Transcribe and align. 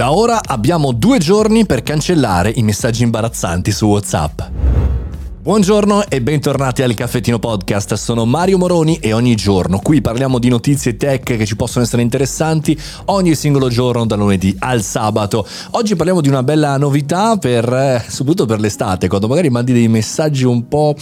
Da 0.00 0.12
ora 0.12 0.40
abbiamo 0.42 0.92
due 0.92 1.18
giorni 1.18 1.66
per 1.66 1.82
cancellare 1.82 2.50
i 2.56 2.62
messaggi 2.62 3.02
imbarazzanti 3.02 3.70
su 3.70 3.84
WhatsApp. 3.84 4.40
Buongiorno 5.42 6.08
e 6.08 6.22
bentornati 6.22 6.82
al 6.82 6.94
Caffettino 6.94 7.38
Podcast, 7.38 7.94
sono 7.94 8.24
Mario 8.24 8.56
Moroni 8.56 8.98
e 9.00 9.12
ogni 9.12 9.34
giorno 9.34 9.78
qui 9.78 10.00
parliamo 10.00 10.38
di 10.38 10.48
notizie 10.48 10.96
tech 10.96 11.36
che 11.36 11.44
ci 11.44 11.56
possono 11.56 11.84
essere 11.84 12.02
interessanti 12.02 12.78
ogni 13.06 13.34
singolo 13.34 13.68
giorno 13.68 14.06
dal 14.06 14.18
lunedì 14.18 14.54
al 14.58 14.82
sabato. 14.82 15.46
Oggi 15.72 15.96
parliamo 15.96 16.20
di 16.20 16.28
una 16.28 16.42
bella 16.42 16.78
novità 16.78 17.36
per, 17.36 17.70
eh, 17.70 18.04
soprattutto 18.06 18.46
per 18.46 18.60
l'estate, 18.60 19.08
quando 19.08 19.28
magari 19.28 19.50
mandi 19.50 19.72
dei 19.72 19.88
messaggi 19.88 20.44
un 20.44 20.68
po' 20.68 20.94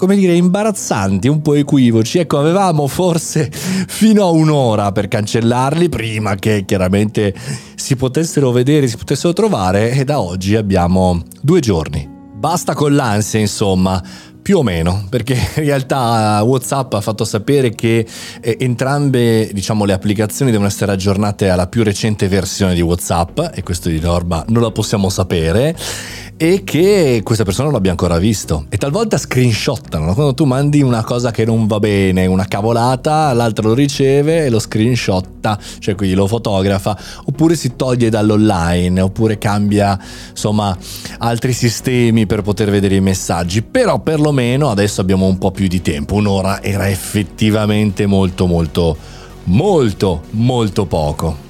come 0.00 0.16
dire, 0.16 0.32
imbarazzanti, 0.32 1.28
un 1.28 1.42
po' 1.42 1.52
equivoci. 1.52 2.20
Ecco, 2.20 2.38
avevamo 2.38 2.86
forse 2.86 3.50
fino 3.52 4.24
a 4.24 4.30
un'ora 4.30 4.92
per 4.92 5.08
cancellarli 5.08 5.90
prima 5.90 6.36
che 6.36 6.64
chiaramente 6.64 7.34
si 7.74 7.96
potessero 7.96 8.50
vedere, 8.50 8.88
si 8.88 8.96
potessero 8.96 9.34
trovare 9.34 9.90
e 9.90 10.04
da 10.04 10.18
oggi 10.18 10.56
abbiamo 10.56 11.22
due 11.42 11.60
giorni. 11.60 12.08
Basta 12.34 12.72
con 12.72 12.94
l'ansia, 12.94 13.40
insomma. 13.40 14.02
Più 14.42 14.58
o 14.58 14.62
meno, 14.62 15.06
perché 15.08 15.34
in 15.56 15.64
realtà 15.64 16.40
WhatsApp 16.42 16.94
ha 16.94 17.00
fatto 17.00 17.24
sapere 17.24 17.74
che 17.74 18.06
eh, 18.40 18.56
entrambe 18.60 19.50
diciamo, 19.52 19.84
le 19.84 19.92
applicazioni 19.92 20.50
devono 20.50 20.68
essere 20.68 20.92
aggiornate 20.92 21.48
alla 21.48 21.66
più 21.66 21.82
recente 21.82 22.28
versione 22.28 22.74
di 22.74 22.80
WhatsApp 22.80 23.38
e 23.54 23.62
questo 23.62 23.88
di 23.88 24.00
norma 24.00 24.44
non 24.48 24.62
lo 24.62 24.72
possiamo 24.72 25.08
sapere 25.08 25.76
e 26.42 26.64
che 26.64 27.20
questa 27.22 27.44
persona 27.44 27.64
non 27.64 27.74
l'abbia 27.74 27.90
ancora 27.90 28.16
visto. 28.16 28.64
E 28.70 28.78
talvolta 28.78 29.18
screenshottano, 29.18 30.14
quando 30.14 30.32
tu 30.32 30.46
mandi 30.46 30.80
una 30.80 31.04
cosa 31.04 31.30
che 31.30 31.44
non 31.44 31.66
va 31.66 31.78
bene, 31.78 32.24
una 32.24 32.46
cavolata, 32.46 33.34
l'altro 33.34 33.68
lo 33.68 33.74
riceve 33.74 34.46
e 34.46 34.48
lo 34.48 34.58
screenshotta, 34.58 35.58
cioè 35.80 35.94
quindi 35.94 36.14
lo 36.14 36.26
fotografa, 36.26 36.96
oppure 37.26 37.56
si 37.56 37.76
toglie 37.76 38.08
dall'online, 38.08 39.02
oppure 39.02 39.36
cambia 39.36 39.98
insomma 40.30 40.74
altri 41.18 41.52
sistemi 41.52 42.24
per 42.24 42.40
poter 42.40 42.70
vedere 42.70 42.94
i 42.94 43.02
messaggi. 43.02 43.60
Però 43.60 43.98
perlomeno 44.30 44.70
adesso 44.70 45.00
abbiamo 45.00 45.26
un 45.26 45.38
po' 45.38 45.50
più 45.50 45.66
di 45.66 45.82
tempo, 45.82 46.14
un'ora 46.14 46.62
era 46.62 46.88
effettivamente 46.88 48.06
molto 48.06 48.46
molto 48.46 48.96
molto 49.44 50.22
molto 50.30 50.86
poco. 50.86 51.49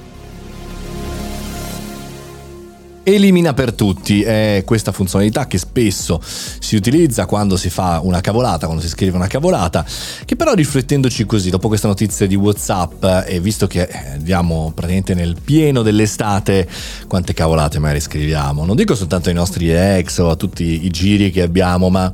Elimina 3.14 3.55
per 3.55 3.72
tutti 3.72 4.22
è 4.22 4.62
questa 4.64 4.92
funzionalità 4.92 5.47
che 5.47 5.58
spesso 5.58 6.20
si 6.22 6.77
utilizza 6.77 7.27
quando 7.27 7.56
si 7.56 7.69
fa 7.69 8.00
una 8.03 8.20
cavolata, 8.20 8.66
quando 8.66 8.83
si 8.83 8.89
scrive 8.89 9.16
una 9.16 9.27
cavolata, 9.27 9.84
che 10.25 10.36
però 10.36 10.55
riflettendoci 10.55 11.27
così, 11.27 11.50
dopo 11.50 11.69
questa 11.69 11.88
notizia 11.88 12.27
di 12.27 12.36
Whatsapp 12.36 13.05
e 13.27 13.41
visto 13.41 13.66
che 13.66 13.88
andiamo 13.88 14.72
praticamente 14.75 15.14
nel 15.14 15.36
pieno 15.42 15.83
dell'estate, 15.83 16.69
quante 17.08 17.34
cavolate 17.34 17.78
magari 17.78 18.00
scriviamo? 18.00 18.64
Non 18.64 18.77
dico 18.77 18.94
soltanto 18.94 19.28
ai 19.28 19.34
nostri 19.34 19.70
ex 19.72 20.19
o 20.19 20.31
a 20.31 20.36
tutti 20.36 20.84
i 20.84 20.91
giri 20.91 21.31
che 21.31 21.42
abbiamo, 21.42 21.88
ma 21.91 22.12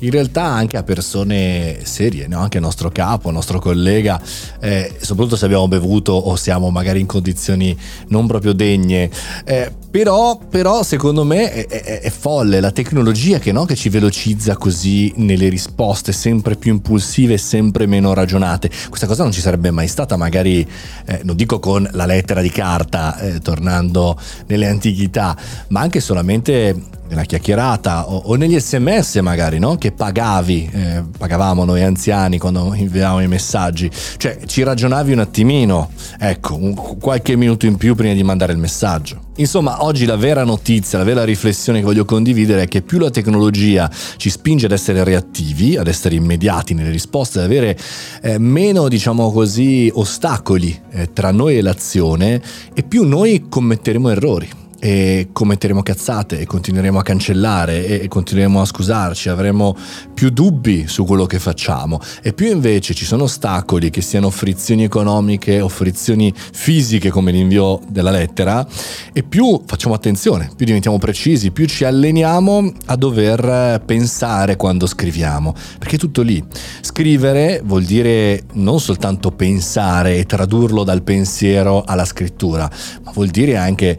in 0.00 0.10
realtà 0.10 0.44
anche 0.44 0.76
a 0.76 0.82
persone 0.82 1.78
serie, 1.84 2.26
no? 2.26 2.38
anche 2.40 2.58
al 2.58 2.62
nostro 2.62 2.90
capo, 2.90 3.28
al 3.28 3.34
nostro 3.34 3.58
collega, 3.58 4.20
eh, 4.60 4.94
soprattutto 5.00 5.36
se 5.36 5.46
abbiamo 5.46 5.68
bevuto 5.68 6.12
o 6.12 6.36
siamo 6.36 6.70
magari 6.70 7.00
in 7.00 7.06
condizioni 7.06 7.76
non 8.08 8.26
proprio 8.26 8.52
degne. 8.52 9.10
Eh, 9.44 9.72
però, 9.94 10.36
però, 10.36 10.82
secondo 10.82 11.22
me 11.22 11.52
è, 11.52 11.66
è, 11.68 12.00
è, 12.00 12.10
folle 12.10 12.58
la 12.58 12.72
tecnologia 12.72 13.38
che, 13.38 13.52
no? 13.52 13.64
che 13.64 13.76
ci 13.76 13.90
velocizza 13.90 14.56
così 14.56 15.12
nelle 15.18 15.48
risposte 15.48 16.10
sempre 16.10 16.56
più 16.56 16.72
impulsive 16.72 17.34
e 17.34 17.38
sempre 17.38 17.86
meno 17.86 18.12
ragionate. 18.12 18.68
Questa 18.88 19.06
cosa 19.06 19.22
non 19.22 19.30
ci 19.30 19.40
sarebbe 19.40 19.70
mai 19.70 19.86
stata, 19.86 20.16
magari, 20.16 20.68
eh, 21.04 21.20
non 21.22 21.36
dico 21.36 21.60
con 21.60 21.88
la 21.92 22.06
lettera 22.06 22.40
di 22.40 22.50
carta, 22.50 23.16
eh, 23.20 23.38
tornando 23.38 24.18
nelle 24.48 24.66
antichità, 24.66 25.36
ma 25.68 25.82
anche 25.82 26.00
solamente 26.00 26.74
nella 27.06 27.22
chiacchierata 27.22 28.10
o, 28.10 28.16
o, 28.16 28.34
negli 28.34 28.58
sms 28.58 29.14
magari 29.16 29.60
no? 29.60 29.76
che 29.76 29.92
pagavi, 29.92 30.70
eh, 30.72 31.04
pagavamo 31.16 31.64
noi 31.64 31.84
anziani 31.84 32.38
quando 32.38 32.74
inviavamo 32.74 33.22
i 33.22 33.28
messaggi, 33.28 33.88
cioè 34.16 34.40
ci 34.44 34.64
ragionavi 34.64 35.12
un 35.12 35.20
attimino, 35.20 35.90
ecco, 36.18 36.56
un, 36.56 36.74
qualche 36.98 37.36
minuto 37.36 37.66
in 37.66 37.76
più 37.76 37.94
prima 37.94 38.12
di 38.12 38.24
mandare 38.24 38.50
il 38.50 38.58
messaggio. 38.58 39.23
Insomma, 39.36 39.82
oggi 39.82 40.04
la 40.04 40.14
vera 40.14 40.44
notizia, 40.44 40.96
la 40.96 41.04
vera 41.04 41.24
riflessione 41.24 41.80
che 41.80 41.84
voglio 41.84 42.04
condividere 42.04 42.62
è 42.62 42.68
che 42.68 42.82
più 42.82 42.98
la 42.98 43.10
tecnologia 43.10 43.90
ci 44.16 44.30
spinge 44.30 44.66
ad 44.66 44.72
essere 44.72 45.02
reattivi, 45.02 45.76
ad 45.76 45.88
essere 45.88 46.14
immediati 46.14 46.72
nelle 46.72 46.90
risposte, 46.90 47.40
ad 47.40 47.46
avere 47.46 47.76
eh, 48.22 48.38
meno, 48.38 48.86
diciamo 48.86 49.32
così, 49.32 49.90
ostacoli 49.92 50.80
eh, 50.90 51.12
tra 51.12 51.32
noi 51.32 51.58
e 51.58 51.62
l'azione, 51.62 52.40
e 52.72 52.82
più 52.84 53.04
noi 53.04 53.46
commetteremo 53.48 54.08
errori 54.08 54.48
e 54.84 55.28
commetteremo 55.32 55.82
cazzate 55.82 56.40
e 56.40 56.44
continueremo 56.44 56.98
a 56.98 57.02
cancellare 57.02 58.02
e 58.02 58.06
continueremo 58.06 58.60
a 58.60 58.66
scusarci, 58.66 59.30
avremo 59.30 59.74
più 60.12 60.28
dubbi 60.28 60.86
su 60.88 61.06
quello 61.06 61.24
che 61.24 61.38
facciamo 61.38 61.98
e 62.20 62.34
più 62.34 62.50
invece 62.50 62.92
ci 62.92 63.06
sono 63.06 63.22
ostacoli 63.22 63.88
che 63.88 64.02
siano 64.02 64.28
frizioni 64.28 64.84
economiche 64.84 65.62
o 65.62 65.70
frizioni 65.70 66.30
fisiche 66.36 67.08
come 67.08 67.32
l'invio 67.32 67.80
della 67.88 68.10
lettera 68.10 68.66
e 69.10 69.22
più 69.22 69.62
facciamo 69.64 69.94
attenzione, 69.94 70.50
più 70.54 70.66
diventiamo 70.66 70.98
precisi, 70.98 71.50
più 71.50 71.64
ci 71.64 71.84
alleniamo 71.84 72.70
a 72.84 72.96
dover 72.96 73.82
pensare 73.86 74.56
quando 74.56 74.86
scriviamo, 74.86 75.54
perché 75.78 75.96
è 75.96 75.98
tutto 75.98 76.20
lì. 76.20 76.44
Scrivere 76.82 77.62
vuol 77.64 77.84
dire 77.84 78.42
non 78.52 78.78
soltanto 78.80 79.30
pensare 79.30 80.18
e 80.18 80.26
tradurlo 80.26 80.84
dal 80.84 81.02
pensiero 81.02 81.84
alla 81.84 82.04
scrittura, 82.04 82.70
ma 83.02 83.12
vuol 83.12 83.28
dire 83.28 83.56
anche 83.56 83.98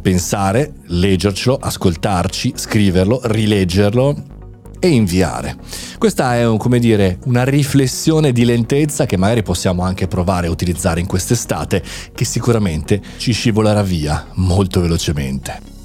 pensare, 0.00 0.72
leggercelo, 0.86 1.56
ascoltarci, 1.56 2.52
scriverlo, 2.56 3.20
rileggerlo 3.24 4.36
e 4.78 4.88
inviare. 4.88 5.56
Questa 5.98 6.36
è 6.36 6.56
come 6.56 6.78
dire, 6.78 7.18
una 7.24 7.44
riflessione 7.44 8.32
di 8.32 8.44
lentezza 8.44 9.06
che 9.06 9.16
magari 9.16 9.42
possiamo 9.42 9.82
anche 9.82 10.06
provare 10.06 10.46
a 10.46 10.50
utilizzare 10.50 11.00
in 11.00 11.06
quest'estate 11.06 11.82
che 12.14 12.24
sicuramente 12.24 13.00
ci 13.16 13.32
scivolerà 13.32 13.82
via 13.82 14.26
molto 14.34 14.80
velocemente. 14.80 15.77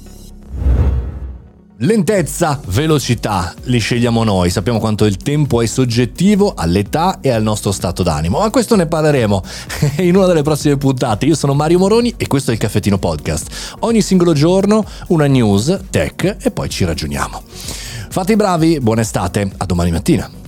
Lentezza, 1.78 2.60
velocità, 2.68 3.52
li 3.64 3.80
scegliamo 3.80 4.22
noi, 4.22 4.48
sappiamo 4.48 4.78
quanto 4.78 5.06
il 5.06 5.16
tempo 5.16 5.60
è 5.60 5.66
soggettivo 5.66 6.54
all'età 6.54 7.18
e 7.20 7.30
al 7.30 7.42
nostro 7.42 7.72
stato 7.72 8.04
d'animo, 8.04 8.38
ma 8.38 8.48
questo 8.50 8.76
ne 8.76 8.86
parleremo 8.86 9.42
in 9.98 10.14
una 10.14 10.26
delle 10.26 10.42
prossime 10.42 10.76
puntate. 10.76 11.26
Io 11.26 11.34
sono 11.34 11.52
Mario 11.52 11.80
Moroni 11.80 12.14
e 12.16 12.28
questo 12.28 12.52
è 12.52 12.54
il 12.54 12.60
Caffettino 12.60 12.98
Podcast. 12.98 13.76
Ogni 13.80 14.02
singolo 14.02 14.34
giorno 14.34 14.84
una 15.08 15.26
news, 15.26 15.80
tech 15.90 16.36
e 16.40 16.50
poi 16.52 16.68
ci 16.68 16.84
ragioniamo. 16.84 17.42
Fate 18.08 18.32
i 18.34 18.36
bravi, 18.36 18.78
buona 18.78 19.00
estate, 19.00 19.50
a 19.56 19.66
domani 19.66 19.90
mattina. 19.90 20.43